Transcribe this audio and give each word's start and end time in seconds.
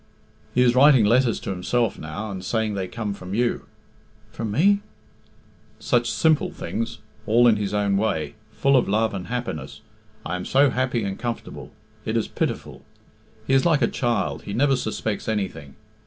"He 0.55 0.63
is 0.63 0.73
writing 0.73 1.05
letters 1.05 1.39
to 1.41 1.51
himself 1.51 1.99
now, 1.99 2.31
and 2.31 2.43
saying 2.43 2.73
they 2.73 2.87
come 2.87 3.13
from 3.13 3.35
you." 3.35 3.67
"From 4.31 4.49
me?" 4.49 4.79
"Such 5.77 6.09
simple 6.09 6.49
things 6.49 6.97
all 7.27 7.47
in 7.47 7.57
his 7.57 7.71
own 7.71 7.97
way 7.97 8.33
full 8.51 8.75
of 8.75 8.89
love 8.89 9.13
and 9.13 9.27
happiness 9.27 9.81
I 10.25 10.35
am 10.37 10.45
so 10.45 10.71
happy 10.71 11.03
and 11.03 11.19
comfortable 11.19 11.71
it 12.03 12.17
is 12.17 12.27
pitiful. 12.27 12.81
He 13.45 13.53
is 13.53 13.63
like 13.63 13.83
a 13.83 13.87
child 13.87 14.41
he 14.41 14.53
never 14.53 14.75
suspects 14.75 15.29
anything. 15.29 15.75